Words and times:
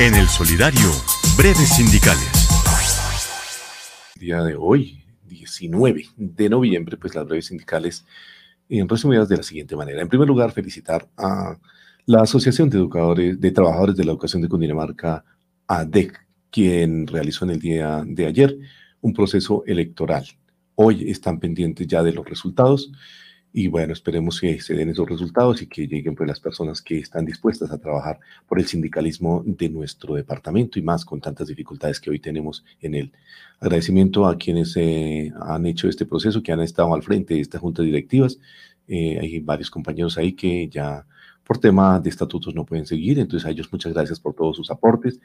En 0.00 0.14
el 0.14 0.28
Solidario, 0.28 0.88
breves 1.36 1.76
sindicales. 1.76 2.48
Día 4.18 4.42
de 4.42 4.56
hoy, 4.56 5.04
19 5.28 6.06
de 6.16 6.48
noviembre, 6.48 6.96
pues 6.96 7.14
las 7.14 7.26
breves 7.26 7.48
sindicales 7.48 8.06
en 8.70 8.88
resumidas 8.88 9.28
de 9.28 9.36
la 9.36 9.42
siguiente 9.42 9.76
manera. 9.76 10.00
En 10.00 10.08
primer 10.08 10.26
lugar, 10.26 10.52
felicitar 10.52 11.06
a 11.18 11.58
la 12.06 12.22
Asociación 12.22 12.70
de 12.70 12.78
Educadores, 12.78 13.38
de 13.38 13.50
Trabajadores 13.50 13.94
de 13.94 14.04
la 14.04 14.12
Educación 14.12 14.40
de 14.40 14.48
Cundinamarca, 14.48 15.22
ADEC, 15.66 16.18
quien 16.50 17.06
realizó 17.06 17.44
en 17.44 17.50
el 17.50 17.60
día 17.60 18.02
de 18.06 18.24
ayer 18.24 18.56
un 19.02 19.12
proceso 19.12 19.64
electoral. 19.66 20.24
Hoy 20.76 21.10
están 21.10 21.38
pendientes 21.38 21.86
ya 21.86 22.02
de 22.02 22.12
los 22.12 22.26
resultados 22.26 22.90
y 23.52 23.66
bueno, 23.66 23.92
esperemos 23.92 24.40
que 24.40 24.60
se 24.60 24.74
den 24.74 24.90
esos 24.90 25.08
resultados 25.08 25.60
y 25.60 25.66
que 25.66 25.88
lleguen 25.88 26.14
pues, 26.14 26.28
las 26.28 26.38
personas 26.38 26.80
que 26.80 26.98
están 26.98 27.24
dispuestas 27.24 27.70
a 27.72 27.78
trabajar 27.78 28.20
por 28.46 28.60
el 28.60 28.66
sindicalismo 28.66 29.42
de 29.44 29.68
nuestro 29.68 30.14
departamento 30.14 30.78
y 30.78 30.82
más 30.82 31.04
con 31.04 31.20
tantas 31.20 31.48
dificultades 31.48 31.98
que 32.00 32.10
hoy 32.10 32.20
tenemos 32.20 32.64
en 32.80 32.94
él. 32.94 33.12
Agradecimiento 33.58 34.26
a 34.26 34.38
quienes 34.38 34.76
eh, 34.76 35.32
han 35.40 35.66
hecho 35.66 35.88
este 35.88 36.06
proceso, 36.06 36.42
que 36.42 36.52
han 36.52 36.60
estado 36.60 36.94
al 36.94 37.02
frente 37.02 37.34
de 37.34 37.40
estas 37.40 37.60
juntas 37.60 37.84
directivas. 37.84 38.38
Eh, 38.86 39.18
hay 39.20 39.40
varios 39.40 39.70
compañeros 39.70 40.16
ahí 40.16 40.32
que 40.32 40.68
ya 40.68 41.04
por 41.44 41.58
tema 41.58 41.98
de 41.98 42.08
estatutos 42.08 42.54
no 42.54 42.64
pueden 42.64 42.86
seguir, 42.86 43.18
entonces 43.18 43.44
a 43.44 43.50
ellos 43.50 43.72
muchas 43.72 43.92
gracias 43.92 44.20
por 44.20 44.34
todos 44.34 44.56
sus 44.56 44.70
aportes. 44.70 45.18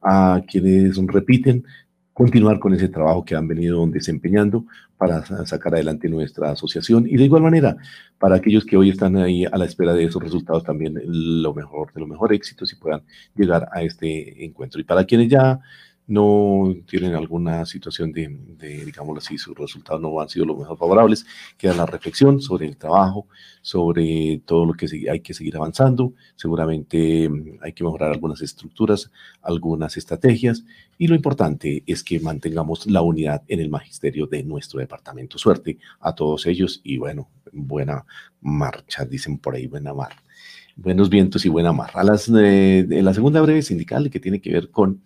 A 0.00 0.40
quienes 0.46 0.96
repiten, 1.08 1.64
continuar 2.12 2.58
con 2.58 2.74
ese 2.74 2.88
trabajo 2.88 3.24
que 3.24 3.34
han 3.34 3.48
venido 3.48 3.86
desempeñando 3.86 4.64
para 4.96 5.24
sacar 5.46 5.74
adelante 5.74 6.08
nuestra 6.08 6.50
asociación. 6.50 7.06
Y 7.08 7.16
de 7.16 7.24
igual 7.24 7.42
manera 7.42 7.76
para 8.18 8.36
aquellos 8.36 8.64
que 8.64 8.76
hoy 8.76 8.90
están 8.90 9.16
ahí 9.16 9.44
a 9.44 9.56
la 9.56 9.64
espera 9.64 9.94
de 9.94 10.04
esos 10.04 10.22
resultados 10.22 10.62
también 10.62 11.00
lo 11.04 11.54
mejor 11.54 11.92
de 11.92 12.00
los 12.00 12.08
mejores 12.08 12.36
éxitos 12.36 12.72
y 12.72 12.76
puedan 12.76 13.02
llegar 13.34 13.68
a 13.72 13.82
este 13.82 14.44
encuentro. 14.44 14.80
Y 14.80 14.84
para 14.84 15.04
quienes 15.04 15.28
ya 15.28 15.60
no 16.12 16.74
tienen 16.86 17.14
alguna 17.14 17.64
situación 17.64 18.12
de, 18.12 18.28
de, 18.58 18.84
digámoslo 18.84 19.18
así, 19.18 19.38
sus 19.38 19.56
resultados 19.56 20.02
no 20.02 20.20
han 20.20 20.28
sido 20.28 20.44
los 20.44 20.58
mejor 20.58 20.76
favorables, 20.76 21.24
queda 21.56 21.74
la 21.74 21.86
reflexión 21.86 22.42
sobre 22.42 22.66
el 22.66 22.76
trabajo, 22.76 23.26
sobre 23.62 24.42
todo 24.44 24.66
lo 24.66 24.74
que 24.74 24.86
hay 25.10 25.20
que 25.20 25.32
seguir 25.32 25.56
avanzando, 25.56 26.12
seguramente 26.36 27.28
mm, 27.28 27.60
hay 27.62 27.72
que 27.72 27.82
mejorar 27.82 28.12
algunas 28.12 28.42
estructuras, 28.42 29.10
algunas 29.40 29.96
estrategias, 29.96 30.64
y 30.98 31.06
lo 31.06 31.14
importante 31.14 31.82
es 31.86 32.04
que 32.04 32.20
mantengamos 32.20 32.86
la 32.86 33.00
unidad 33.00 33.42
en 33.48 33.60
el 33.60 33.70
magisterio 33.70 34.26
de 34.26 34.42
nuestro 34.42 34.80
departamento. 34.80 35.38
Suerte 35.38 35.78
a 36.00 36.14
todos 36.14 36.44
ellos 36.44 36.82
y 36.84 36.98
bueno, 36.98 37.30
buena 37.52 38.04
marcha, 38.42 39.06
dicen 39.06 39.38
por 39.38 39.54
ahí, 39.54 39.66
buena 39.66 39.94
mar. 39.94 40.12
Buenos 40.76 41.08
vientos 41.08 41.44
y 41.44 41.48
buena 41.48 41.72
mar. 41.72 41.90
A 41.94 42.04
las, 42.04 42.30
eh, 42.34 42.86
la 42.88 43.14
segunda 43.14 43.40
breve 43.40 43.62
sindical 43.62 44.10
que 44.10 44.20
tiene 44.20 44.40
que 44.40 44.52
ver 44.52 44.70
con 44.70 45.02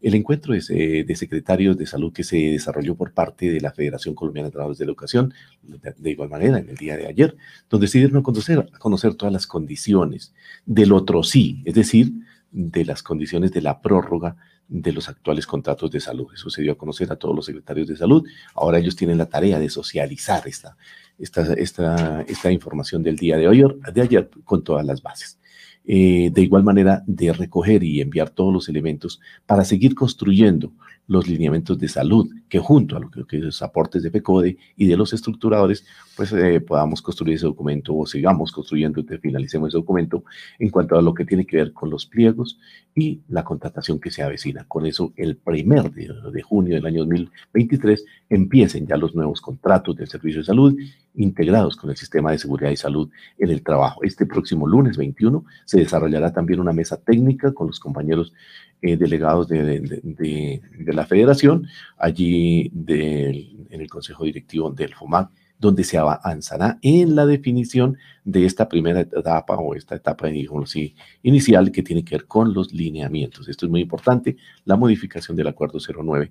el 0.00 0.14
encuentro 0.14 0.54
de, 0.54 1.04
de, 1.04 1.16
secretarios 1.16 1.76
de 1.76 1.86
salud 1.86 2.12
que 2.12 2.24
se 2.24 2.36
desarrolló 2.36 2.94
por 2.94 3.12
parte 3.12 3.50
de 3.50 3.60
la 3.60 3.72
Federación 3.72 4.14
Colombiana 4.14 4.48
de 4.48 4.52
Trabajadores 4.52 4.78
de 4.78 4.84
la 4.84 4.90
Educación, 4.90 5.34
de, 5.62 6.10
igual 6.10 6.28
manera 6.28 6.58
en 6.58 6.68
el 6.68 6.76
día 6.76 6.96
de 6.96 7.06
ayer, 7.06 7.36
donde 7.68 7.88
se 7.88 7.98
dieron 7.98 8.18
a 8.18 8.22
conocer, 8.22 8.68
a 8.72 8.78
conocer 8.78 9.14
todas 9.14 9.32
las 9.32 9.46
condiciones 9.46 10.34
del 10.66 10.92
otro 10.92 11.22
sí, 11.22 11.62
es 11.64 11.74
decir, 11.74 12.12
de 12.50 12.84
las 12.84 13.02
condiciones 13.02 13.52
de 13.52 13.60
la 13.60 13.80
prórroga 13.80 14.36
de 14.68 14.92
los 14.92 15.08
actuales 15.08 15.46
contratos 15.46 15.90
de 15.90 16.00
salud. 16.00 16.28
Eso 16.32 16.50
se 16.50 16.62
dio 16.62 16.72
a 16.72 16.78
conocer 16.78 17.10
a 17.10 17.16
todos 17.16 17.34
los 17.34 17.46
secretarios 17.46 17.88
de 17.88 17.96
salud. 17.96 18.26
Ahora 18.54 18.78
ellos 18.78 18.96
tienen 18.96 19.18
la 19.18 19.26
tarea 19.26 19.58
de 19.58 19.70
socializar 19.70 20.46
esta, 20.46 20.76
esta 21.18 22.52
información 22.52 23.02
del 23.02 23.16
día 23.16 23.36
de, 23.36 23.48
hoy, 23.48 23.64
de 23.92 24.00
ayer 24.00 24.30
con 24.44 24.62
todas 24.62 24.84
las 24.84 25.02
bases. 25.02 25.38
Eh, 25.90 26.28
de 26.34 26.42
igual 26.42 26.64
manera 26.64 27.02
de 27.06 27.32
recoger 27.32 27.82
y 27.82 28.02
enviar 28.02 28.28
todos 28.28 28.52
los 28.52 28.68
elementos 28.68 29.20
para 29.46 29.64
seguir 29.64 29.94
construyendo 29.94 30.70
los 31.08 31.26
lineamientos 31.26 31.78
de 31.78 31.88
salud, 31.88 32.30
que 32.48 32.58
junto 32.58 32.96
a 32.96 33.00
lo 33.00 33.10
que, 33.10 33.38
los 33.38 33.62
aportes 33.62 34.02
de 34.02 34.10
FECODE 34.10 34.58
y 34.76 34.86
de 34.86 34.96
los 34.96 35.12
estructuradores, 35.12 35.84
pues 36.14 36.32
eh, 36.32 36.60
podamos 36.60 37.02
construir 37.02 37.36
ese 37.36 37.46
documento 37.46 37.96
o 37.96 38.06
sigamos 38.06 38.52
construyendo 38.52 39.00
y 39.00 39.04
finalicemos 39.18 39.68
ese 39.68 39.78
documento 39.78 40.24
en 40.58 40.68
cuanto 40.68 40.96
a 40.96 41.02
lo 41.02 41.14
que 41.14 41.24
tiene 41.24 41.46
que 41.46 41.56
ver 41.56 41.72
con 41.72 41.90
los 41.90 42.06
pliegos 42.06 42.58
y 42.94 43.22
la 43.28 43.42
contratación 43.42 43.98
que 43.98 44.10
se 44.10 44.22
avecina. 44.22 44.64
Con 44.68 44.84
eso, 44.84 45.12
el 45.16 45.36
primer 45.36 45.90
de, 45.90 46.12
de 46.30 46.42
junio 46.42 46.74
del 46.74 46.86
año 46.86 47.00
2023 47.00 48.04
empiecen 48.28 48.86
ya 48.86 48.96
los 48.96 49.14
nuevos 49.14 49.40
contratos 49.40 49.96
del 49.96 50.08
servicio 50.08 50.40
de 50.40 50.46
salud 50.46 50.76
integrados 51.14 51.76
con 51.76 51.90
el 51.90 51.96
sistema 51.96 52.30
de 52.30 52.38
seguridad 52.38 52.70
y 52.70 52.76
salud 52.76 53.10
en 53.38 53.50
el 53.50 53.62
trabajo. 53.62 54.02
Este 54.04 54.26
próximo 54.26 54.66
lunes 54.66 54.96
21 54.96 55.44
se 55.64 55.78
desarrollará 55.78 56.32
también 56.32 56.60
una 56.60 56.72
mesa 56.72 56.96
técnica 56.96 57.52
con 57.52 57.66
los 57.66 57.80
compañeros 57.80 58.32
eh, 58.80 58.96
delegados 58.96 59.48
de, 59.48 60.62
la 60.98 61.06
federación, 61.06 61.66
allí 61.96 62.70
en 63.70 63.80
el 63.80 63.88
consejo 63.88 64.24
directivo 64.24 64.70
del 64.70 64.94
FOMAC, 64.94 65.30
donde 65.58 65.84
se 65.84 65.98
avanzará 65.98 66.78
en 66.82 67.16
la 67.16 67.26
definición 67.26 67.98
de 68.24 68.44
esta 68.44 68.68
primera 68.68 69.00
etapa 69.00 69.56
o 69.56 69.74
esta 69.74 69.96
etapa, 69.96 70.28
inicial 71.22 71.72
que 71.72 71.82
tiene 71.82 72.04
que 72.04 72.16
ver 72.16 72.26
con 72.26 72.52
los 72.52 72.72
lineamientos. 72.72 73.48
Esto 73.48 73.66
es 73.66 73.70
muy 73.70 73.80
importante, 73.80 74.36
la 74.64 74.76
modificación 74.76 75.36
del 75.36 75.48
acuerdo 75.48 75.78
09 75.78 76.30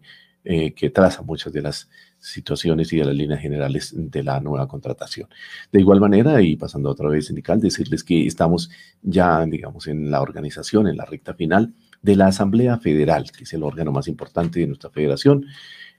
eh, 0.50 0.73
que 0.73 0.89
traza 0.89 1.23
muchas 1.23 1.51
de 1.51 1.61
las 1.61 1.89
situaciones 2.19 2.94
y 2.94 2.97
de 2.97 3.05
las 3.05 3.16
líneas 3.16 3.41
generales 3.41 3.94
de 3.95 4.23
la 4.23 4.39
nueva 4.39 4.67
contratación. 4.67 5.28
De 5.72 5.79
igual 5.81 5.99
manera, 5.99 6.41
y 6.41 6.55
pasando 6.55 6.89
otra 6.89 7.09
vez 7.09 7.28
sindical, 7.28 7.59
decirles 7.59 8.03
que 8.03 8.25
estamos 8.25 8.69
ya, 9.01 9.45
digamos, 9.45 9.88
en 9.88 10.09
la 10.09 10.22
organización, 10.22 10.88
en 10.88 10.95
la 10.95 11.05
recta 11.05 11.34
final 11.34 11.73
de 12.02 12.16
la 12.16 12.28
Asamblea 12.28 12.78
Federal, 12.78 13.31
que 13.31 13.44
es 13.44 13.53
el 13.53 13.63
órgano 13.63 13.91
más 13.91 14.08
importante 14.08 14.59
de 14.59 14.68
nuestra 14.68 14.90
federación, 14.90 15.46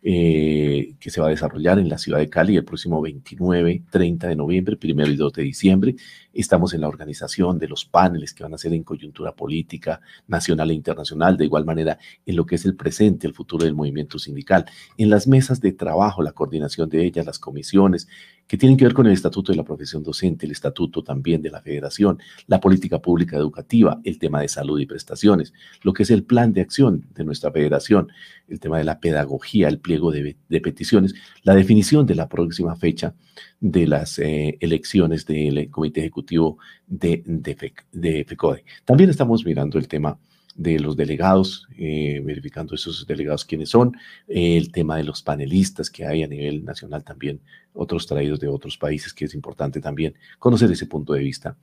eh, 0.02 0.94
que 1.00 1.10
se 1.10 1.20
va 1.20 1.26
a 1.26 1.30
desarrollar 1.30 1.78
en 1.78 1.88
la 1.88 1.98
ciudad 1.98 2.18
de 2.18 2.30
Cali 2.30 2.56
el 2.56 2.64
próximo 2.64 3.00
29, 3.00 3.82
30 3.90 4.28
de 4.28 4.36
noviembre, 4.36 4.78
1 4.80 5.06
y 5.06 5.16
2 5.16 5.32
de 5.32 5.42
diciembre. 5.42 5.96
Estamos 6.32 6.72
en 6.72 6.82
la 6.82 6.88
organización 6.88 7.58
de 7.58 7.66
los 7.66 7.84
paneles 7.84 8.32
que 8.32 8.44
van 8.44 8.54
a 8.54 8.58
ser 8.58 8.72
en 8.72 8.84
coyuntura 8.84 9.34
política 9.34 10.00
nacional 10.28 10.70
e 10.70 10.74
internacional, 10.74 11.36
de 11.36 11.46
igual 11.46 11.64
manera 11.64 11.98
en 12.24 12.36
lo 12.36 12.46
que 12.46 12.54
es 12.54 12.64
el 12.64 12.76
presente, 12.76 13.26
el 13.26 13.34
futuro 13.34 13.64
del 13.64 13.74
movimiento 13.74 14.18
sindical, 14.18 14.66
en 14.96 15.10
las 15.10 15.26
mesas 15.26 15.60
de 15.60 15.72
trabajo, 15.72 16.22
la 16.22 16.32
coordinación 16.32 16.88
de 16.88 17.04
ellas, 17.04 17.26
las 17.26 17.38
comisiones, 17.38 18.06
que 18.48 18.56
tienen 18.56 18.78
que 18.78 18.84
ver 18.84 18.94
con 18.94 19.06
el 19.06 19.12
estatuto 19.12 19.52
de 19.52 19.56
la 19.56 19.64
profesión 19.64 20.02
docente, 20.02 20.46
el 20.46 20.52
estatuto 20.52 21.04
también 21.04 21.42
de 21.42 21.50
la 21.50 21.60
federación, 21.60 22.18
la 22.46 22.60
política 22.60 22.98
pública 22.98 23.36
educativa, 23.36 24.00
el 24.04 24.18
tema 24.18 24.40
de 24.40 24.48
salud 24.48 24.80
y 24.80 24.86
prestaciones, 24.86 25.52
lo 25.82 25.92
que 25.92 26.04
es 26.04 26.10
el 26.10 26.24
plan 26.24 26.54
de 26.54 26.62
acción 26.62 27.06
de 27.14 27.24
nuestra 27.24 27.52
federación, 27.52 28.10
el 28.48 28.58
tema 28.58 28.78
de 28.78 28.84
la 28.84 29.00
pedagogía, 29.00 29.68
el 29.68 29.78
pliego 29.88 30.12
de, 30.12 30.36
peticiones, 30.60 31.14
la 31.44 31.54
definición 31.54 32.04
de 32.04 32.14
la 32.14 32.28
próxima 32.28 32.76
fecha 32.76 33.14
de 33.58 33.86
las 33.86 34.18
eh, 34.18 34.58
elecciones 34.60 35.24
del 35.24 35.70
Comité 35.70 36.00
Ejecutivo 36.00 36.58
de, 36.86 37.22
de, 37.24 38.24
FECODE. 38.28 38.64
También 38.84 39.08
estamos 39.08 39.46
mirando 39.46 39.78
el 39.78 39.88
tema 39.88 40.18
de 40.58 40.80
los 40.80 40.96
delegados, 40.96 41.68
eh, 41.78 42.20
verificando 42.24 42.74
esos 42.74 43.06
delegados 43.06 43.44
quiénes 43.44 43.70
son, 43.70 43.96
el 44.26 44.72
tema 44.72 44.96
de 44.96 45.04
los 45.04 45.22
panelistas 45.22 45.88
que 45.88 46.04
hay 46.04 46.24
a 46.24 46.26
nivel 46.26 46.64
nacional 46.64 47.04
también, 47.04 47.40
otros 47.72 48.08
traídos 48.08 48.40
de 48.40 48.48
otros 48.48 48.76
países, 48.76 49.14
que 49.14 49.26
es 49.26 49.34
importante 49.34 49.80
también 49.80 50.14
conocer 50.40 50.70
ese 50.70 50.86
punto 50.86 51.12
de 51.12 51.20
vista 51.20 51.56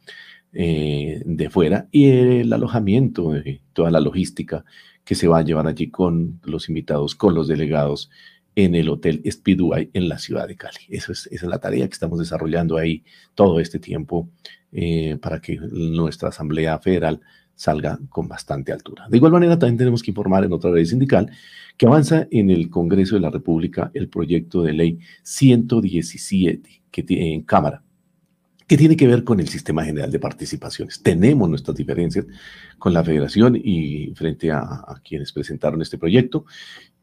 eh, 0.54 1.22
de 1.26 1.50
fuera, 1.50 1.90
y 1.92 2.08
el 2.08 2.54
alojamiento, 2.54 3.34
toda 3.74 3.92
la 3.92 4.00
logística 4.00 4.64
que 5.04 5.14
se 5.14 5.28
va 5.28 5.40
a 5.40 5.44
llevar 5.44 5.68
allí 5.68 5.90
con 5.92 6.40
los 6.46 6.70
invitados, 6.70 7.16
con 7.16 7.36
los 7.36 7.50
delegados 7.50 8.10
en 8.56 8.76
el 8.76 8.88
Hotel 8.88 9.22
Speedway 9.30 9.90
en 9.94 10.08
la 10.08 10.18
ciudad 10.20 10.48
de 10.48 10.56
Cali. 10.56 10.80
Eso 10.88 11.12
es, 11.12 11.28
esa 11.28 11.46
es 11.46 11.50
la 11.50 11.60
tarea 11.60 11.86
que 11.86 11.94
estamos 11.94 12.18
desarrollando 12.18 12.78
ahí 12.78 13.04
todo 13.34 13.60
este 13.60 13.78
tiempo 13.78 14.30
eh, 14.72 15.18
para 15.22 15.42
que 15.42 15.58
nuestra 15.58 16.30
Asamblea 16.30 16.80
Federal 16.80 17.20
salga 17.56 18.00
con 18.10 18.28
bastante 18.28 18.72
altura. 18.72 19.08
De 19.10 19.18
igual 19.18 19.32
manera, 19.32 19.58
también 19.58 19.78
tenemos 19.78 20.04
que 20.04 20.12
informar 20.12 20.44
en 20.44 20.54
otra 20.54 20.72
ley 20.72 20.86
sindical 20.86 21.32
que 21.78 21.86
avanza 21.86 22.28
en 22.32 22.50
el 22.50 22.70
Congreso 22.70 23.16
de 23.16 23.22
la 23.22 23.30
República 23.30 23.92
el 23.94 24.10
proyecto 24.10 24.64
de 24.64 24.74
ley 24.74 25.00
117 25.24 26.84
que 26.92 27.04
tiene 27.04 27.34
en 27.34 27.42
Cámara, 27.44 27.84
que 28.68 28.78
tiene 28.78 28.96
que 28.96 29.08
ver 29.08 29.24
con 29.24 29.40
el 29.40 29.48
sistema 29.48 29.84
general 29.84 30.12
de 30.12 30.20
participaciones. 30.20 31.02
Tenemos 31.02 31.50
nuestras 31.50 31.76
diferencias 31.76 32.26
con 32.78 32.94
la 32.94 33.04
federación 33.04 33.60
y 33.62 34.14
frente 34.16 34.52
a, 34.52 34.60
a 34.60 35.02
quienes 35.04 35.32
presentaron 35.32 35.82
este 35.82 35.98
proyecto. 35.98 36.46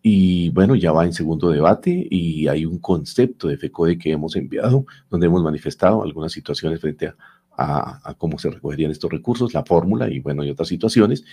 Y 0.01 0.51
bueno, 0.51 0.75
ya 0.75 0.91
va 0.91 1.05
en 1.05 1.13
segundo 1.13 1.51
debate 1.51 2.09
y 2.11 2.49
hay 2.49 2.67
un 2.67 2.79
concepto 2.79 3.47
de 3.49 3.57
FECODE 3.57 3.99
que 3.99 4.11
hemos 4.11 4.35
enviado, 4.35 4.85
donde 5.09 5.27
hemos 5.27 5.45
manifestado 5.45 6.03
algunas 6.03 6.33
situaciones 6.33 6.81
frente 6.81 7.07
a, 7.07 7.17
a, 7.57 8.15
cómo 8.19 8.39
se 8.39 8.51
recogerían 8.51 8.91
estos 8.91 9.11
recursos, 9.11 9.55
la 9.55 9.65
fórmula 9.65 10.11
y 10.11 10.21
bueno, 10.21 10.45
y 10.45 10.51
otras 10.51 10.69
situaciones. 10.69 11.25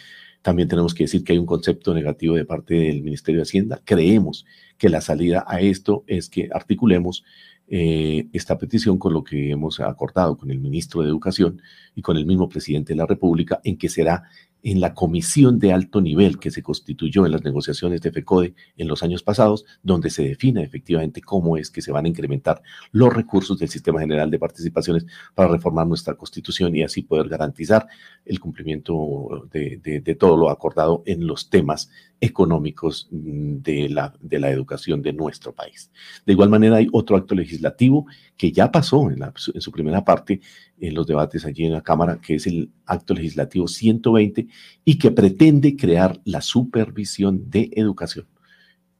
También 0.42 0.68
tenemos 0.68 0.94
que 0.94 1.04
decir 1.04 1.24
que 1.24 1.33
hay 1.33 1.39
un 1.39 1.45
concepto 1.45 1.94
negativo 1.94 2.36
de 2.36 2.45
parte 2.45 2.74
del 2.74 3.04
Ministerio 3.04 3.39
de 3.39 3.44
Hacienda. 3.44 3.81
Creemos 3.83 4.45
que 4.77 4.89
la 4.89 5.01
salida 5.01 5.44
a 5.48 5.60
esto 5.60 6.04
es 6.07 6.30
que 6.30 6.50
articulemos 6.54 7.24
eh, 7.68 8.27
esta 8.33 8.57
petición 8.57 8.98
con 8.98 9.13
lo 9.13 9.24
que 9.24 9.51
hemos 9.51 9.80
acordado 9.80 10.38
con 10.38 10.50
el 10.50 10.60
ministro 10.60 11.01
de 11.01 11.10
Educación 11.10 11.62
y 11.94 12.01
con 12.01 12.18
el 12.18 12.25
mismo 12.25 12.50
presidente 12.50 12.94
de 12.94 12.98
la 12.98 13.06
República, 13.06 13.62
en 13.63 13.77
que 13.77 13.89
será 13.89 14.24
en 14.61 14.81
la 14.81 14.94
comisión 14.94 15.57
de 15.59 15.71
alto 15.71 16.01
nivel 16.01 16.38
que 16.38 16.51
se 16.51 16.61
constituyó 16.61 17.25
en 17.25 17.31
las 17.31 17.44
negociaciones 17.44 18.01
de 18.01 18.11
FECODE 18.11 18.56
en 18.77 18.88
los 18.88 19.03
años 19.03 19.23
pasados, 19.23 19.65
donde 19.83 20.09
se 20.09 20.23
define 20.23 20.63
efectivamente 20.63 21.21
cómo 21.21 21.57
es 21.57 21.71
que 21.71 21.81
se 21.81 21.91
van 21.91 22.06
a 22.06 22.09
incrementar 22.09 22.61
los 22.91 23.13
recursos 23.13 23.57
del 23.57 23.69
Sistema 23.69 24.01
General 24.01 24.29
de 24.29 24.39
Participaciones 24.39 25.06
para 25.33 25.50
reformar 25.50 25.88
nuestra 25.88 26.15
Constitución 26.15 26.75
y 26.75 26.83
así 26.83 27.03
poder 27.03 27.29
garantizar 27.29 27.88
el 28.25 28.39
cumplimiento 28.39 29.47
de, 29.51 30.17
todo 30.19 30.35
lo 30.35 30.50
acordado 30.50 31.03
en 31.06 31.25
los 31.25 31.50
temas 31.50 31.89
económicos 32.21 33.07
mm, 33.11 33.57
de 33.59 33.89
la, 33.89 34.13
de 34.19 34.39
la 34.39 34.50
educación 34.50 35.01
de 35.01 35.13
nuestro 35.13 35.53
país. 35.53 35.89
De 36.25 36.33
igual 36.33 36.50
manera, 36.50 36.77
hay 36.77 36.88
otro 36.91 37.15
acto 37.15 37.33
legislativo 37.33 38.07
que 38.35 38.51
ya 38.51 38.71
pasó 38.71 39.09
en, 39.09 39.23
en 39.23 39.61
su 39.61 39.71
primera 39.71 40.03
parte 40.03 40.41
en 40.79 40.94
los 40.94 41.07
debates 41.07 41.45
allí 41.45 41.65
en 41.65 41.73
la 41.73 41.81
Cámara, 41.81 42.19
que 42.21 42.35
es 42.35 42.47
el 42.47 42.71
acto 42.85 43.13
legislativo 43.13 43.67
120 43.67 44.49
y 44.86 44.98
que 44.98 45.12
pretende 45.12 45.75
crear 45.75 46.19
la 46.25 46.42
supervisión 46.42 47.50
de 47.50 47.69
educación. 47.75 48.28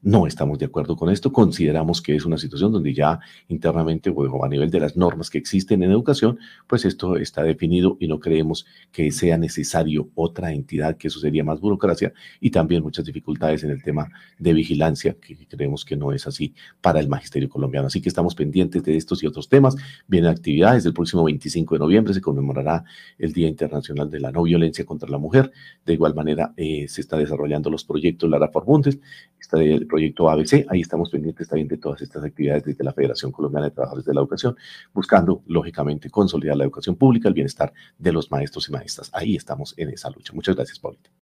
No 0.02 0.26
estamos 0.26 0.58
de 0.58 0.64
acuerdo 0.64 0.96
con 0.96 1.10
esto. 1.10 1.30
Consideramos 1.30 2.00
que 2.00 2.16
es 2.16 2.24
una 2.24 2.38
situación 2.38 2.72
donde 2.72 2.94
ya 2.94 3.20
internamente 3.48 4.08
o 4.08 4.44
a 4.44 4.48
nivel 4.48 4.70
de 4.70 4.80
las 4.80 4.96
normas 4.96 5.28
que 5.28 5.36
existen 5.36 5.82
en 5.82 5.90
educación, 5.90 6.38
pues 6.66 6.86
esto 6.86 7.18
está 7.18 7.42
definido 7.42 7.98
y 8.00 8.08
no 8.08 8.18
creemos 8.18 8.64
que 8.92 9.12
sea 9.12 9.36
necesario 9.36 10.08
otra 10.14 10.52
entidad, 10.52 10.96
que 10.96 11.08
eso 11.08 11.20
sería 11.20 11.44
más 11.44 11.60
burocracia 11.60 12.14
y 12.40 12.50
también 12.50 12.82
muchas 12.82 13.04
dificultades 13.04 13.62
en 13.62 13.70
el 13.70 13.82
tema 13.82 14.08
de 14.38 14.54
vigilancia, 14.54 15.18
que 15.20 15.36
creemos 15.46 15.84
que 15.84 15.96
no 15.96 16.12
es 16.12 16.26
así 16.26 16.54
para 16.80 16.98
el 16.98 17.08
magisterio 17.08 17.50
colombiano. 17.50 17.88
Así 17.88 18.00
que 18.00 18.08
estamos 18.08 18.34
pendientes 18.34 18.82
de 18.82 18.96
estos 18.96 19.22
y 19.22 19.26
otros 19.26 19.50
temas. 19.50 19.76
Vienen 20.08 20.30
actividades. 20.30 20.86
El 20.86 20.94
próximo 20.94 21.24
25 21.24 21.74
de 21.74 21.78
noviembre 21.78 22.14
se 22.14 22.22
conmemorará 22.22 22.84
el 23.18 23.34
Día 23.34 23.48
Internacional 23.48 24.08
de 24.08 24.20
la 24.20 24.32
No 24.32 24.44
Violencia 24.44 24.86
contra 24.86 25.10
la 25.10 25.18
Mujer. 25.18 25.52
De 25.84 25.92
igual 25.92 26.14
manera, 26.14 26.54
eh, 26.56 26.86
se 26.88 27.02
está 27.02 27.18
desarrollando 27.18 27.68
los 27.68 27.84
proyectos 27.84 28.30
Lara 28.30 28.48
Forbundes. 28.48 28.98
Está 29.38 29.62
el 29.62 29.89
proyecto 29.90 30.30
ABC. 30.30 30.64
Ahí 30.68 30.80
estamos 30.80 31.10
pendientes 31.10 31.48
también 31.48 31.68
de 31.68 31.76
todas 31.76 32.00
estas 32.00 32.24
actividades 32.24 32.64
desde 32.64 32.84
la 32.84 32.92
Federación 32.92 33.32
Colombiana 33.32 33.66
de 33.66 33.72
Trabajadores 33.72 34.06
de 34.06 34.14
la 34.14 34.20
Educación, 34.20 34.56
buscando, 34.94 35.42
lógicamente, 35.46 36.08
consolidar 36.08 36.56
la 36.56 36.64
educación 36.64 36.96
pública, 36.96 37.28
el 37.28 37.34
bienestar 37.34 37.72
de 37.98 38.12
los 38.12 38.30
maestros 38.30 38.68
y 38.68 38.72
maestras. 38.72 39.10
Ahí 39.12 39.36
estamos 39.36 39.74
en 39.76 39.90
esa 39.90 40.08
lucha. 40.10 40.32
Muchas 40.32 40.54
gracias, 40.56 40.78
Paulita. 40.78 41.10